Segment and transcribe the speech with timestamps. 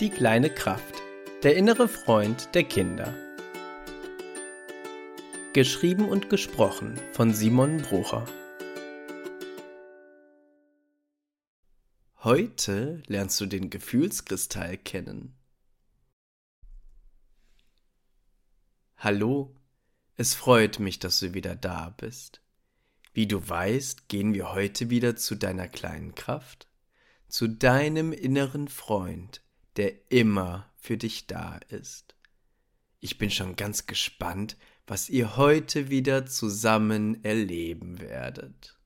[0.00, 1.02] Die kleine Kraft.
[1.44, 3.14] Der innere Freund der Kinder.
[5.52, 8.26] Geschrieben und gesprochen von Simon Brucher.
[12.24, 15.38] Heute lernst du den Gefühlskristall kennen.
[18.96, 19.54] Hallo,
[20.16, 22.42] es freut mich, dass du wieder da bist.
[23.12, 26.66] Wie du weißt, gehen wir heute wieder zu deiner kleinen Kraft,
[27.28, 29.43] zu deinem inneren Freund,
[29.76, 32.14] der immer für dich da ist.
[33.00, 34.56] Ich bin schon ganz gespannt,
[34.86, 38.78] was ihr heute wieder zusammen erleben werdet.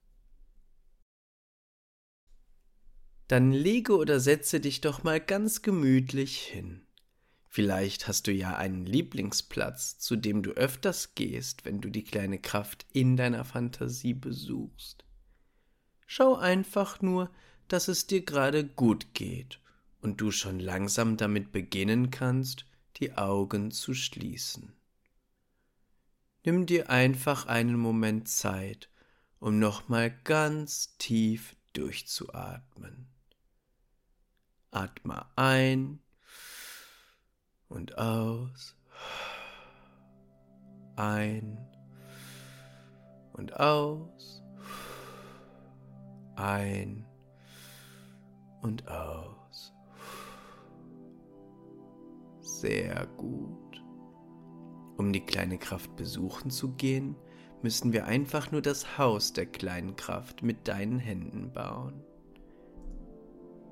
[3.27, 6.87] Dann lege oder setze dich doch mal ganz gemütlich hin.
[7.47, 12.39] Vielleicht hast du ja einen Lieblingsplatz, zu dem du öfters gehst, wenn du die kleine
[12.39, 15.05] Kraft in deiner Fantasie besuchst.
[16.07, 17.31] Schau einfach nur,
[17.67, 19.61] dass es dir gerade gut geht
[20.01, 22.67] und du schon langsam damit beginnen kannst,
[22.97, 24.73] die Augen zu schließen.
[26.45, 28.89] Nimm dir einfach einen Moment Zeit,
[29.39, 33.09] um nochmal ganz tief durchzuatmen.
[34.71, 36.01] Atme ein
[37.69, 38.77] und aus,
[40.97, 41.59] ein
[43.33, 44.43] und aus,
[46.37, 47.07] ein
[48.63, 49.38] und aus.
[52.61, 53.85] Sehr gut.
[54.97, 57.15] Um die kleine Kraft besuchen zu gehen,
[57.63, 62.03] müssen wir einfach nur das Haus der kleinen Kraft mit deinen Händen bauen.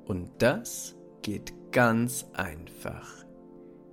[0.04, 3.08] Und das geht ganz einfach,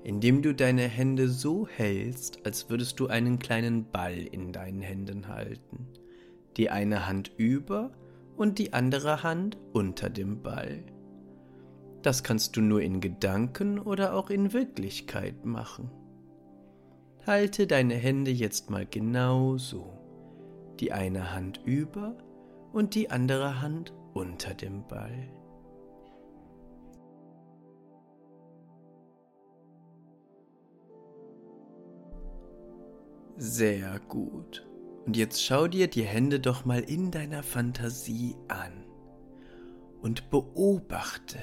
[0.04, 5.28] indem du deine Hände so hältst, als würdest du einen kleinen Ball in deinen Händen
[5.28, 5.88] halten,
[6.56, 7.90] die eine Hand über
[8.38, 10.84] und die andere Hand unter dem Ball.
[12.04, 15.90] Das kannst du nur in Gedanken oder auch in Wirklichkeit machen.
[17.26, 19.98] Halte deine Hände jetzt mal genau so.
[20.82, 22.18] Die eine Hand über
[22.74, 25.30] und die andere Hand unter dem Ball.
[33.38, 34.68] Sehr gut.
[35.06, 38.86] Und jetzt schau dir die Hände doch mal in deiner Fantasie an
[40.02, 41.40] und beobachte,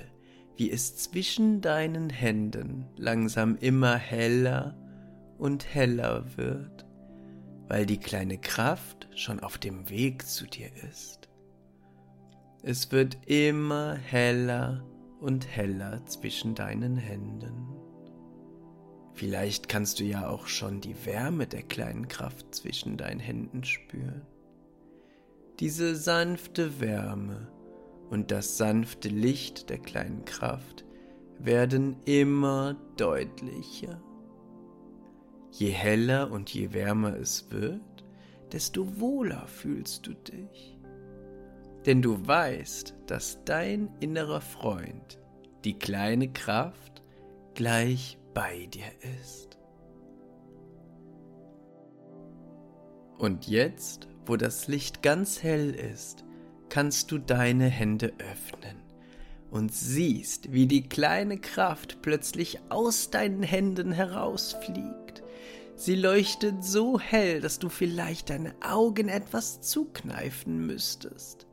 [0.60, 4.76] wie es zwischen deinen Händen langsam immer heller
[5.38, 6.84] und heller wird,
[7.66, 11.31] weil die kleine Kraft schon auf dem Weg zu dir ist.
[12.62, 14.84] Es wird immer heller
[15.19, 17.75] und heller zwischen deinen Händen.
[19.15, 24.26] Vielleicht kannst du ja auch schon die Wärme der kleinen Kraft zwischen deinen Händen spüren.
[25.59, 27.50] Diese sanfte Wärme
[28.10, 30.84] und das sanfte Licht der kleinen Kraft
[31.38, 34.03] werden immer deutlicher.
[35.53, 38.04] Je heller und je wärmer es wird,
[38.53, 40.78] desto wohler fühlst du dich.
[41.87, 45.19] Denn du weißt, dass dein innerer Freund,
[45.65, 47.03] die kleine Kraft,
[47.54, 49.59] gleich bei dir ist.
[53.19, 56.25] Und jetzt, wo das Licht ganz hell ist,
[56.70, 58.76] kannst du deine Hände öffnen
[59.50, 65.22] und siehst, wie die kleine Kraft plötzlich aus deinen Händen herausfliegt.
[65.76, 71.47] Sie leuchtet so hell, dass du vielleicht deine Augen etwas zukneifen müsstest.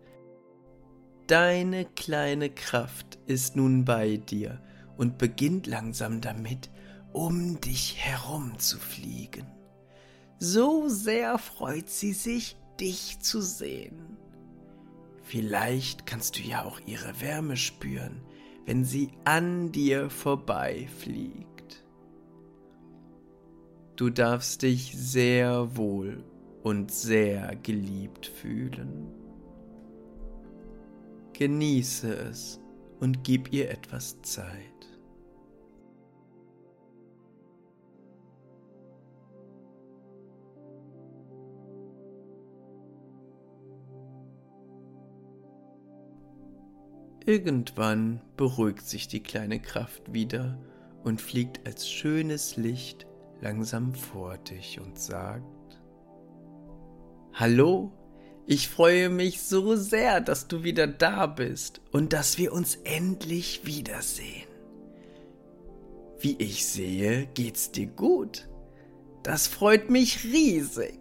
[1.28, 4.62] Deine kleine Kraft ist nun bei dir
[4.96, 6.70] und beginnt langsam damit,
[7.14, 9.48] um dich herum zu fliegen.
[10.40, 14.18] So sehr freut sie sich, dich zu sehen.
[15.28, 18.22] Vielleicht kannst du ja auch ihre Wärme spüren,
[18.66, 21.84] wenn sie an dir vorbeifliegt.
[23.98, 26.24] Du darfst dich sehr wohl
[26.64, 29.12] und sehr geliebt fühlen.
[31.34, 32.62] Genieße es
[33.02, 34.77] und gib ihr etwas Zeit.
[47.28, 50.58] Irgendwann beruhigt sich die kleine Kraft wieder
[51.04, 53.06] und fliegt als schönes Licht
[53.42, 55.44] langsam vor dich und sagt,
[57.34, 57.92] Hallo,
[58.46, 63.66] ich freue mich so sehr, dass du wieder da bist und dass wir uns endlich
[63.66, 64.48] wiedersehen.
[66.22, 68.48] Wie ich sehe, geht's dir gut.
[69.24, 70.98] Das freut mich riesig.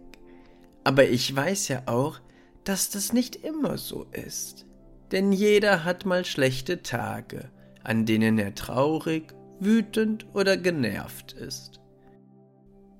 [0.83, 2.19] Aber ich weiß ja auch,
[2.65, 4.66] dass das nicht immer so ist.
[5.11, 7.49] Denn jeder hat mal schlechte Tage,
[7.83, 11.79] an denen er traurig wütend oder genervt ist.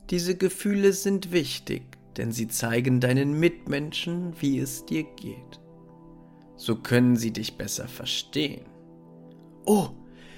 [0.10, 1.84] Diese Gefühle sind wichtig,
[2.16, 5.60] denn sie zeigen deinen Mitmenschen, wie es dir geht.
[6.56, 8.66] So können sie dich besser verstehen.
[9.66, 9.90] Oh,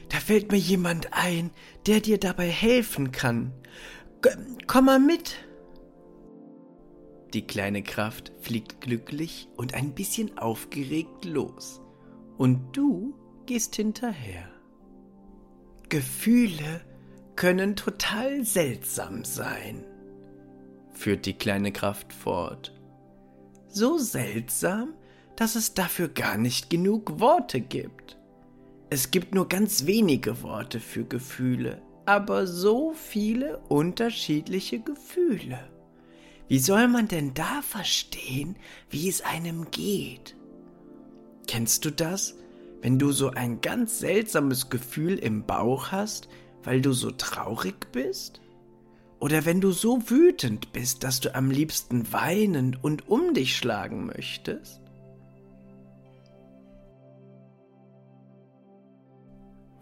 [0.10, 1.52] da fällt mir jemand ein,
[1.86, 3.54] der dir dabei helfen kann.
[4.68, 5.38] Komm mal mit.
[7.34, 11.82] Die kleine Kraft fliegt glücklich und ein bisschen aufgeregt los.
[12.38, 13.14] Und du
[13.46, 14.50] gehst hinterher.
[15.90, 16.82] Gefühle
[17.36, 19.84] können total seltsam sein,
[20.92, 22.74] führt die kleine Kraft fort.
[23.68, 24.94] So seltsam,
[25.36, 28.18] dass es dafür gar nicht genug Worte gibt.
[28.90, 35.60] Es gibt nur ganz wenige Worte für Gefühle, aber so viele unterschiedliche Gefühle.
[36.50, 38.56] Wie soll man denn da verstehen,
[38.90, 40.36] wie es einem geht?
[41.46, 42.34] Kennst du das,
[42.82, 46.28] wenn du so ein ganz seltsames Gefühl im Bauch hast,
[46.64, 48.42] weil du so traurig bist?
[49.20, 54.08] Oder wenn du so wütend bist, dass du am liebsten weinen und um dich schlagen
[54.08, 54.82] möchtest?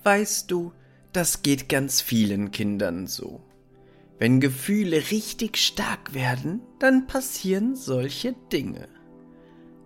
[0.04, 0.74] Weißt du,
[1.14, 3.47] das geht ganz vielen Kindern so.
[4.20, 8.88] Wenn Gefühle richtig stark werden, dann passieren solche Dinge.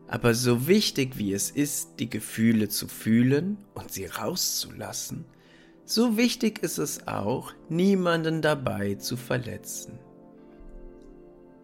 [0.07, 5.25] Aber so wichtig wie es ist, die Gefühle zu fühlen und sie rauszulassen,
[5.85, 9.99] so wichtig ist es auch, niemanden dabei zu verletzen.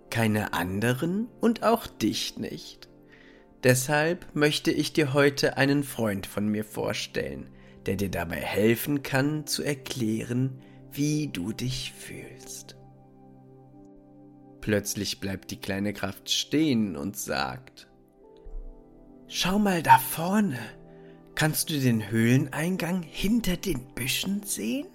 [0.09, 2.89] Keine anderen und auch dich nicht.
[3.63, 7.49] Deshalb möchte ich dir heute einen Freund von mir vorstellen,
[7.85, 10.61] der dir dabei helfen kann zu erklären,
[10.97, 12.75] wie du dich fühlst.
[14.61, 17.87] Plötzlich bleibt die kleine Kraft stehen und sagt,
[19.27, 20.59] Schau mal da vorne,
[21.35, 24.87] kannst du den Höhleneingang hinter den Büschen sehen?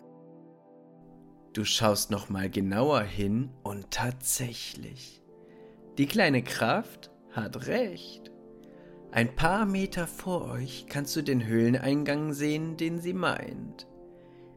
[1.52, 5.22] Du schaust noch mal genauer hin und tatsächlich,
[5.98, 8.30] die kleine Kraft hat recht.
[9.10, 13.86] Ein paar Meter vor euch kannst du den Höhleneingang sehen, den sie meint.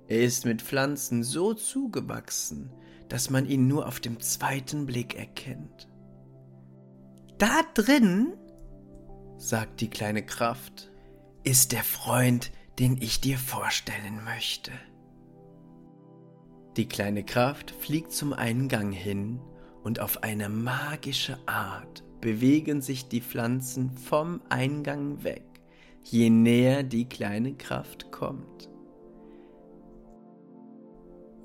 [0.08, 2.72] Er ist mit Pflanzen so zugewachsen,
[3.10, 5.90] dass man ihn nur auf dem zweiten Blick erkennt.
[7.38, 8.34] Da drin,
[9.38, 10.92] sagt die kleine Kraft,
[11.44, 14.72] ist der Freund, den ich dir vorstellen möchte.
[16.78, 19.40] Die kleine Kraft fliegt zum Eingang hin
[19.84, 25.46] und auf eine magische Art bewegen sich die Pflanzen vom Eingang weg,
[26.04, 28.70] je näher die kleine Kraft kommt.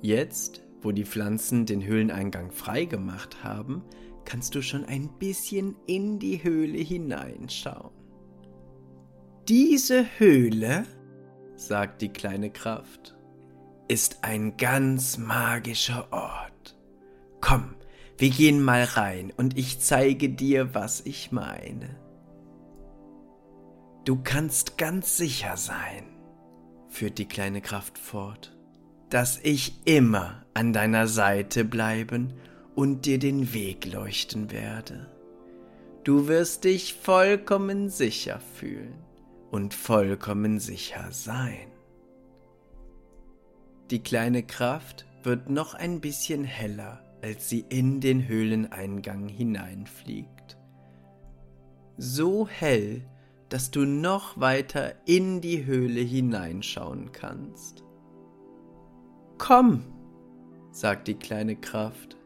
[0.02, 3.82] Jetzt, wo die Pflanzen den Höhleneingang freigemacht haben,
[4.24, 7.90] kannst du schon ein bisschen in die Höhle hineinschauen.
[9.48, 10.86] Diese Höhle,
[11.56, 13.16] sagt die kleine Kraft,
[13.88, 16.78] ist ein ganz magischer Ort.
[17.40, 17.74] Komm,
[18.16, 21.98] wir gehen mal rein und ich zeige dir, was ich meine.
[24.04, 26.04] Du kannst ganz sicher sein,
[26.88, 28.56] führt die kleine Kraft fort,
[29.10, 32.32] dass ich immer an deiner Seite bleiben
[32.74, 35.08] und dir den Weg leuchten werde.
[36.04, 38.94] Du wirst dich vollkommen sicher fühlen
[39.50, 41.70] und vollkommen sicher sein.
[43.90, 50.56] Die kleine Kraft wird noch ein bisschen heller als sie in den Höhleneingang hineinfliegt.
[51.96, 53.02] So hell,
[53.48, 57.84] dass du noch weiter in die Höhle hineinschauen kannst.
[59.40, 59.82] Komm,
[60.70, 62.18] sagt die kleine Kraft.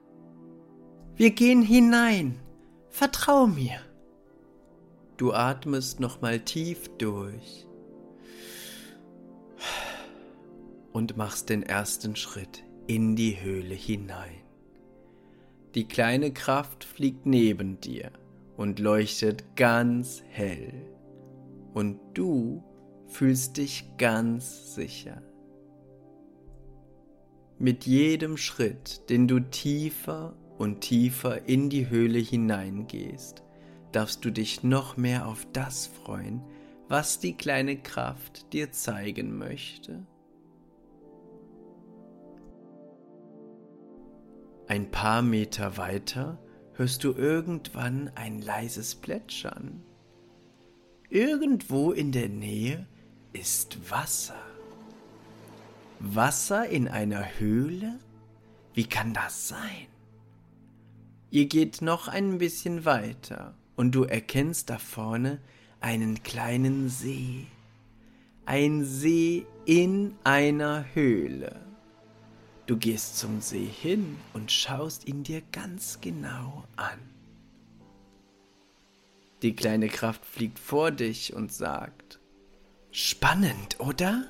[1.14, 2.40] Wir gehen hinein.
[2.90, 3.78] Vertrau mir.
[5.16, 7.68] Du atmest nochmal tief durch
[10.92, 14.42] und machst den ersten Schritt in die Höhle hinein.
[15.76, 18.11] Die kleine Kraft fliegt neben dir
[18.56, 20.75] und leuchtet ganz hell.
[21.75, 22.64] Und du
[23.06, 25.23] fühlst dich ganz sicher.
[27.58, 33.44] Mit jedem Schritt, den du tiefer und tiefer in die Höhle hineingehst,
[33.92, 36.42] darfst du dich noch mehr auf das freuen,
[36.88, 40.04] was die kleine Kraft dir zeigen möchte.
[44.66, 46.38] Ein paar Meter weiter
[46.73, 49.82] hörst du irgendwann ein leises Plätschern.
[51.08, 52.88] Irgendwo in der Nähe
[53.32, 54.53] ist Wasser.
[56.06, 57.99] Wasser in einer Höhle?
[58.75, 59.87] Wie kann das sein?
[61.30, 65.40] Ihr geht noch ein bisschen weiter und du erkennst da vorne
[65.80, 67.46] einen kleinen See.
[68.46, 71.64] ein See in einer Höhle.
[72.66, 76.99] Du gehst zum See hin und schaust ihn dir ganz genau an.
[79.42, 82.20] Die kleine Kraft fliegt vor dich und sagt,
[82.90, 84.28] Spannend, oder?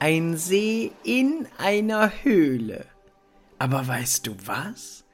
[0.00, 2.86] Ein See in einer Höhle.
[3.58, 5.04] Aber weißt du was?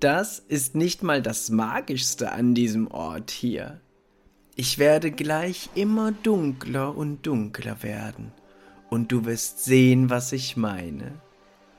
[0.00, 3.80] Das ist nicht mal das Magischste an diesem Ort hier.
[4.56, 8.32] Ich werde gleich immer dunkler und dunkler werden,
[8.90, 11.12] und du wirst sehen, was ich meine.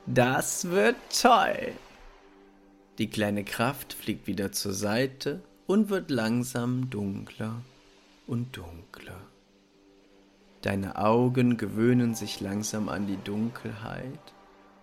[0.06, 1.72] Das wird toll.
[2.96, 7.60] Die kleine Kraft fliegt wieder zur Seite und wird langsam dunkler
[8.26, 9.20] und dunkler.
[10.66, 14.34] Deine Augen gewöhnen sich langsam an die Dunkelheit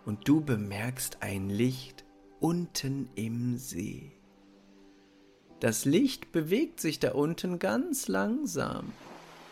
[0.05, 2.05] und du bemerkst ein Licht
[2.39, 4.13] unten im See.
[5.59, 8.93] Das Licht bewegt sich da unten ganz langsam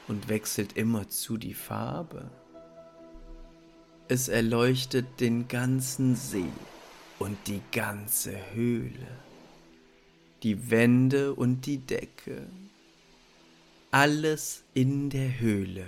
[0.07, 2.31] und wechselt immerzu die Farbe.
[4.07, 6.53] Es erleuchtet den ganzen See
[7.19, 9.19] und die ganze Höhle,
[10.43, 12.47] die Wände und die Decke.
[13.91, 15.83] Alles in der Höhle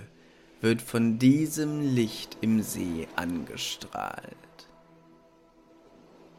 [0.64, 4.34] wird von diesem Licht im See angestrahlt.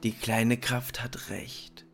[0.01, 1.85] Die kleine Kraft hat recht.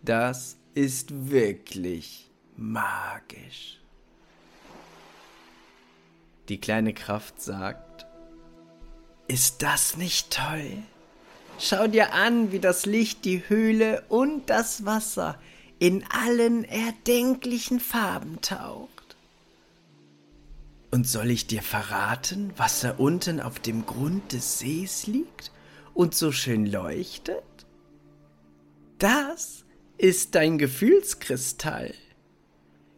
[0.00, 3.82] Das ist wirklich magisch.
[6.48, 8.06] Die kleine Kraft sagt,
[9.26, 10.82] ist das nicht toll?
[11.58, 15.38] Schau dir an, wie das Licht die Höhle und das Wasser
[15.78, 18.97] in allen erdenklichen Farben taucht.
[20.90, 25.52] Und soll ich dir verraten, was da unten auf dem Grund des Sees liegt
[25.92, 27.42] und so schön leuchtet?
[28.98, 29.64] Das
[29.98, 31.94] ist dein Gefühlskristall.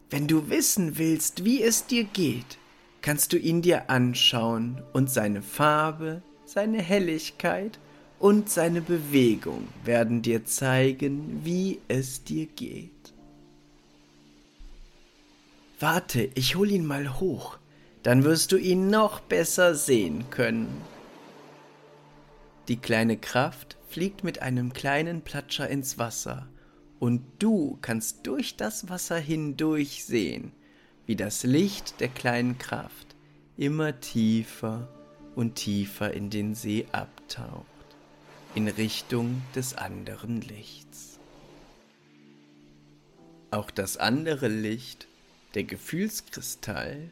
[0.09, 2.57] Wenn du wissen willst, wie es dir geht,
[3.01, 7.79] kannst du ihn dir anschauen und seine Farbe, seine Helligkeit
[8.19, 13.13] und seine Bewegung werden dir zeigen, wie es dir geht.
[15.79, 17.57] Warte, ich hol ihn mal hoch,
[18.03, 20.81] dann wirst du ihn noch besser sehen können.
[22.67, 26.47] Die kleine Kraft fliegt mit einem kleinen Platscher ins Wasser,
[26.99, 30.51] und du kannst durch das Wasser hindurch sehen,
[31.07, 33.15] wie das Licht der kleinen Kraft
[33.57, 34.87] immer tiefer
[35.35, 37.65] und tiefer in den See abtaucht,
[38.53, 41.19] in Richtung des anderen Lichts.
[43.49, 45.07] Auch das andere Licht,
[45.55, 47.09] der Gefühlskristall,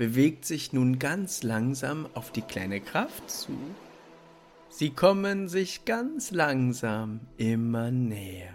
[0.00, 3.52] bewegt sich nun ganz langsam auf die kleine Kraft zu.
[4.70, 8.54] Sie kommen sich ganz langsam immer näher,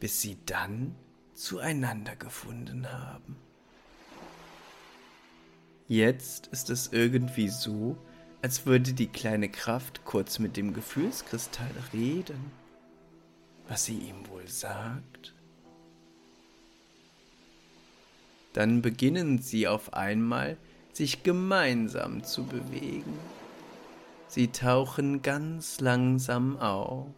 [0.00, 0.94] bis sie dann
[1.34, 3.36] zueinander gefunden haben.
[5.88, 7.98] Jetzt ist es irgendwie so,
[8.40, 12.50] als würde die kleine Kraft kurz mit dem Gefühlskristall reden.
[13.68, 15.34] Was sie ihm wohl sagt?
[18.58, 20.56] Dann beginnen sie auf einmal,
[20.92, 23.14] sich gemeinsam zu bewegen.
[24.26, 27.14] Sie tauchen ganz langsam auf.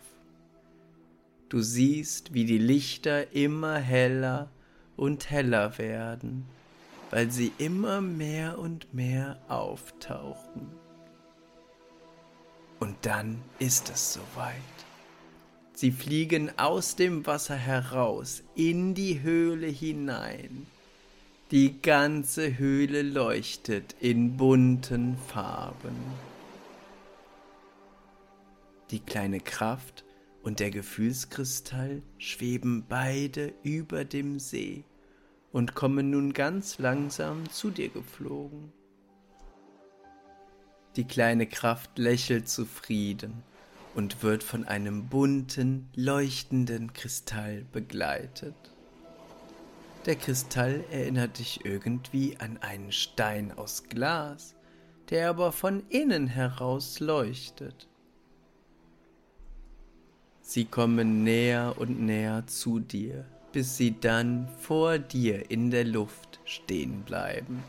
[1.48, 4.50] Du siehst, wie die Lichter immer heller
[4.96, 6.46] und heller werden
[7.10, 10.68] weil sie immer mehr und mehr auftauchen.
[12.78, 14.54] Und dann ist es soweit.
[15.74, 20.66] Sie fliegen aus dem Wasser heraus in die Höhle hinein.
[21.50, 25.96] Die ganze Höhle leuchtet in bunten Farben.
[28.92, 30.04] Die kleine Kraft
[30.44, 34.84] und der Gefühlskristall schweben beide über dem See
[35.50, 38.72] und kommen nun ganz langsam zu dir geflogen.
[40.94, 43.42] Die kleine Kraft lächelt zufrieden
[43.96, 48.54] und wird von einem bunten, leuchtenden Kristall begleitet.
[50.06, 54.54] Der Kristall erinnert dich irgendwie an einen Stein aus Glas,
[55.10, 57.86] der aber von innen heraus leuchtet.
[60.40, 66.40] Sie kommen näher und näher zu dir, bis sie dann vor dir in der Luft
[66.44, 67.62] stehen bleiben.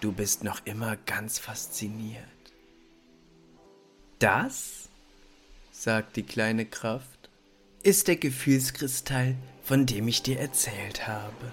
[0.00, 2.24] Du bist noch immer ganz fasziniert.
[4.20, 4.88] Das,
[5.72, 7.19] sagt die kleine Kraft,
[7.82, 11.52] ist der Gefühlskristall, von dem ich dir erzählt habe.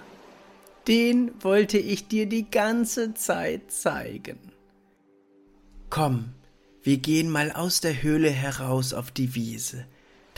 [0.86, 4.38] Den wollte ich dir die ganze Zeit zeigen.
[5.90, 6.34] Komm,
[6.82, 9.86] wir gehen mal aus der Höhle heraus auf die Wiese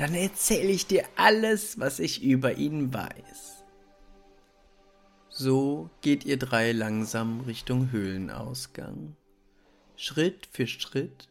[0.00, 3.64] dann erzähle ich dir alles, was ich über ihn weiß.
[5.28, 9.14] So geht ihr drei langsam Richtung Höhlenausgang.
[9.96, 11.28] Schritt für Schritt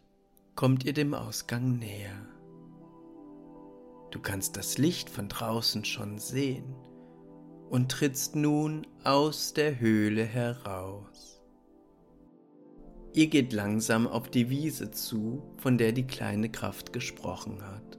[0.53, 2.13] kommt ihr dem Ausgang näher.
[4.11, 6.75] Du kannst das Licht von draußen schon sehen
[7.69, 11.41] und trittst nun aus der Höhle heraus.
[13.13, 17.97] Ihr geht langsam auf die Wiese zu, von der die kleine Kraft gesprochen hat.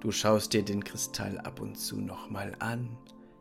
[0.00, 2.98] Du schaust dir den Kristall ab und zu nochmal an,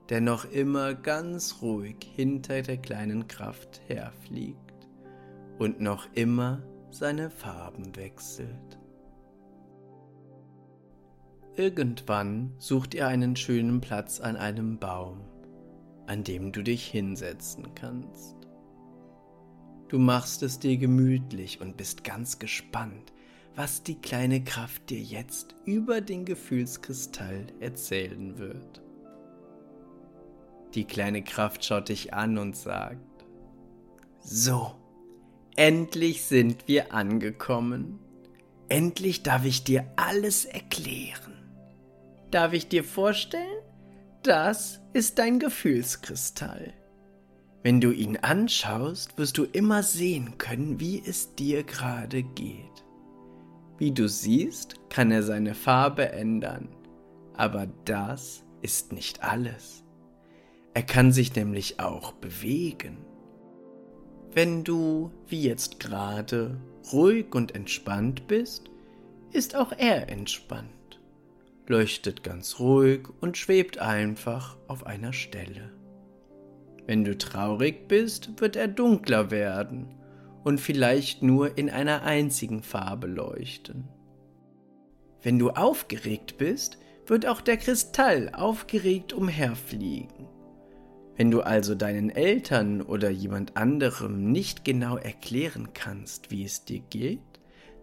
[0.10, 4.88] der noch immer ganz ruhig hinter der kleinen Kraft herfliegt
[5.58, 6.62] und noch immer
[6.92, 8.81] seine Farben wechselt.
[11.58, 15.20] Irgendwann sucht ihr einen schönen Platz an einem Baum,
[16.08, 18.38] an dem du dich hinsetzen kannst.
[19.90, 23.12] Du machst es dir gemütlich und bist ganz gespannt,
[23.54, 28.82] was die kleine Kraft dir jetzt über den Gefühlskristall erzählen wird.
[30.74, 33.26] Die kleine Kraft schaut dich an und sagt,
[34.22, 34.72] So,
[35.58, 38.00] endlich sind wir angekommen.
[38.70, 41.31] Endlich darf ich dir alles erklären.
[42.32, 43.62] Darf ich dir vorstellen?
[44.24, 46.74] Das ist dein Gefühlskristall.
[47.62, 52.86] Wenn du ihn anschaust, wirst du immer sehen können, wie es dir gerade geht.
[53.78, 56.70] Wie du siehst, kann er seine Farbe ändern,
[57.34, 59.84] aber das ist nicht alles.
[60.74, 63.06] Er kann sich nämlich auch bewegen.
[64.32, 66.62] Wenn du, wie jetzt gerade,
[66.94, 68.70] ruhig und entspannt bist,
[69.34, 70.81] ist auch er entspannt
[71.68, 75.72] leuchtet ganz ruhig und schwebt einfach auf einer Stelle.
[76.88, 79.96] Wenn du traurig bist, wird er dunkler werden
[80.44, 83.88] und vielleicht nur in einer einzigen Farbe leuchten.
[85.22, 90.28] Wenn du aufgeregt bist, wird auch der Kristall aufgeregt umherfliegen.
[91.16, 96.80] Wenn du also deinen Eltern oder jemand anderem nicht genau erklären kannst, wie es dir
[96.80, 97.31] geht,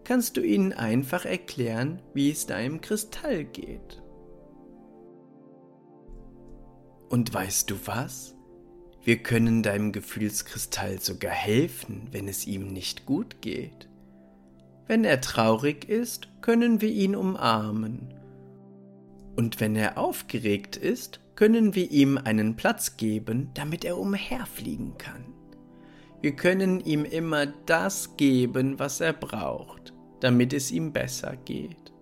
[0.09, 4.01] kannst du ihnen einfach erklären, wie es deinem Kristall geht.
[7.09, 8.33] Und weißt du was?
[9.03, 13.87] Wir können deinem Gefühlskristall sogar helfen, wenn es ihm nicht gut geht.
[14.87, 18.11] Wenn er traurig ist, können wir ihn umarmen.
[19.35, 25.35] Und wenn er aufgeregt ist, können wir ihm einen Platz geben, damit er umherfliegen kann.
[26.19, 31.93] Wir können ihm immer das geben, was er braucht, damit es ihm besser geht.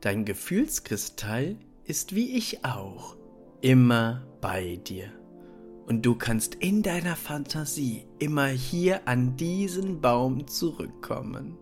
[0.00, 3.16] Dein Gefühlskristall ist wie ich auch
[3.60, 5.12] immer bei dir.
[5.86, 11.58] Und du kannst in deiner Fantasie immer hier an diesen Baum zurückkommen.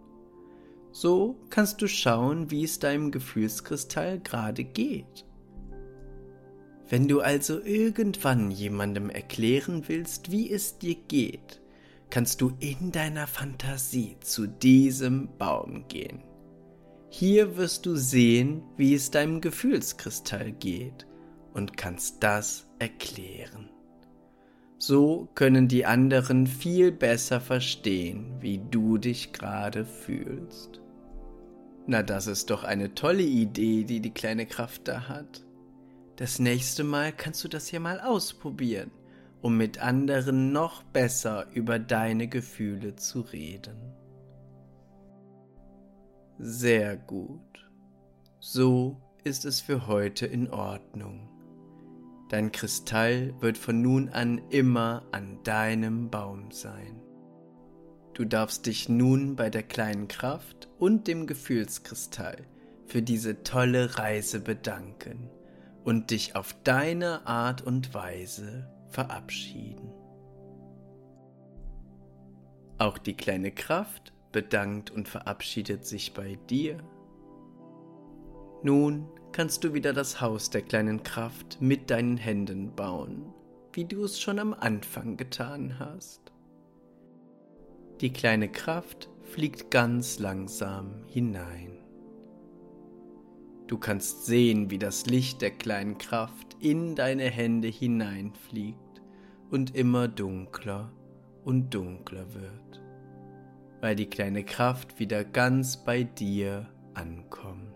[0.93, 5.25] So kannst du schauen, wie es deinem Gefühlskristall gerade geht.
[6.89, 11.61] Wenn du also irgendwann jemandem erklären willst, wie es dir geht,
[12.11, 16.23] kannst du in deiner Fantasie zu diesem Baum gehen.
[17.11, 21.07] Hier wirst du sehen, wie es deinem Gefühlskristall geht
[21.55, 23.71] und kannst das erklären.
[24.79, 30.81] So können die anderen viel besser verstehen, wie du dich gerade fühlst.
[31.87, 35.45] Na, das ist doch eine tolle Idee, die die kleine Kraft da hat.
[36.17, 38.91] Das nächste Mal kannst du das ja mal ausprobieren,
[39.43, 43.95] um mit anderen noch besser über deine Gefühle zu reden.
[46.39, 47.41] Sehr gut.
[48.41, 51.29] So ist es für heute in Ordnung.
[52.29, 57.03] Dein Kristall wird von nun an immer an deinem Baum sein.
[58.15, 62.47] Du darfst dich nun bei der kleinen Kraft und dem Gefühlskristall
[62.87, 65.31] für diese tolle Reise bedanken
[65.85, 69.93] und dich auf deine Art und Weise verabschieden.
[72.79, 76.79] Auch die kleine Kraft bedankt und verabschiedet sich bei dir.
[78.63, 83.33] Nun kannst du wieder das Haus der kleinen Kraft mit deinen Händen bauen,
[83.73, 86.33] wie du es schon am Anfang getan hast.
[88.01, 91.78] Die kleine Kraft fliegt ganz langsam hinein.
[93.69, 99.03] Du kannst sehen, wie das Licht der kleinen Kraft in deine Hände hineinfliegt
[99.51, 100.91] und immer dunkler
[101.45, 102.83] und dunkler wird,
[103.83, 107.75] weil die kleine Kraft wieder ganz bei dir ankommt.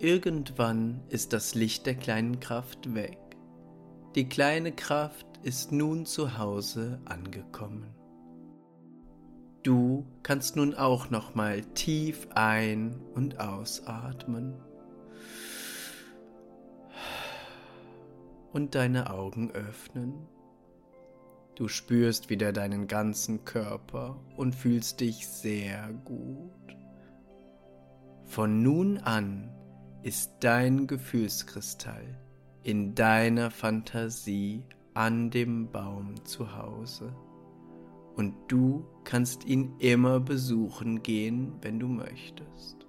[0.00, 3.18] Irgendwann ist das Licht der kleinen Kraft weg.
[4.16, 8.03] Die kleine Kraft ist nun zu Hause angekommen.
[9.64, 14.54] Du kannst nun auch nochmal tief ein- und ausatmen
[18.52, 20.28] und deine Augen öffnen.
[21.54, 26.76] Du spürst wieder deinen ganzen Körper und fühlst dich sehr gut.
[28.26, 29.50] Von nun an
[30.02, 32.20] ist dein Gefühlskristall
[32.62, 37.14] in deiner Fantasie an dem Baum zu Hause
[38.16, 42.86] und du kannst ihn immer besuchen gehen, wenn du möchtest.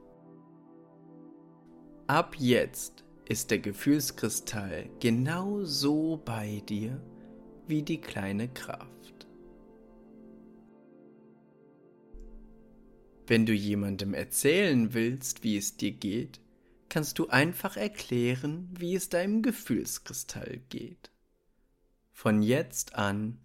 [2.07, 7.01] Ab jetzt ist der Gefühlskristall genau so bei dir
[7.67, 9.27] wie die kleine Kraft.
[13.27, 16.39] Wenn du jemandem erzählen willst, wie es dir geht,
[16.89, 21.11] kannst du einfach erklären, wie es deinem Gefühlskristall geht.
[22.11, 23.39] Von jetzt an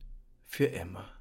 [0.44, 1.19] für immer.